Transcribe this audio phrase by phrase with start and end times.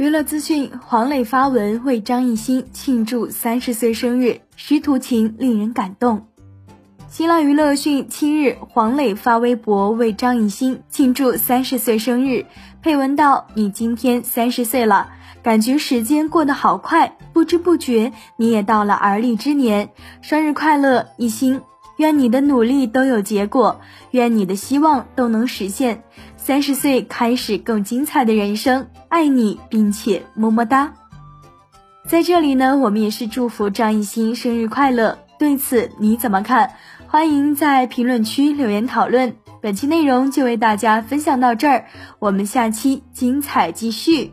[0.00, 6.26] 娱乐资讯：黄磊发文为张艺兴庆祝三十岁生日，师徒情令人感动。
[7.10, 12.46] 新浪娱乐讯，七日，黄磊发微博为张艺兴庆祝三十岁生日，
[12.82, 15.10] 配文道：“你今天三十岁了，
[15.42, 19.90] 感觉时间过得好快，不知不觉你也到了而立之年，
[20.22, 21.60] 生日快乐，艺兴！
[22.00, 23.78] 愿你的努力都有结果，
[24.12, 26.02] 愿你的希望都能实现。
[26.38, 30.94] 三十岁开始更精彩的人生。”爱你，并且么么哒。
[32.08, 35.18] 在这里呢，我们也是祝福张艺兴生日快乐。
[35.38, 36.70] 对此你怎么看？
[37.06, 39.36] 欢迎在评论区留言讨论。
[39.60, 41.84] 本期内容就为大家分享到这儿，
[42.18, 44.32] 我们下期精彩继续。